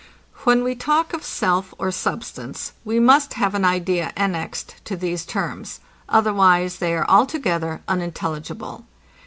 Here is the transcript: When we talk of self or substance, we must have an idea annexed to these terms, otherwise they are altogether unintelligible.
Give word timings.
When 0.45 0.63
we 0.63 0.73
talk 0.73 1.13
of 1.13 1.23
self 1.23 1.75
or 1.77 1.91
substance, 1.91 2.73
we 2.83 2.99
must 2.99 3.35
have 3.35 3.53
an 3.53 3.63
idea 3.63 4.11
annexed 4.17 4.83
to 4.85 4.95
these 4.97 5.27
terms, 5.27 5.79
otherwise 6.09 6.77
they 6.79 6.95
are 6.95 7.05
altogether 7.07 7.81
unintelligible. 7.87 8.87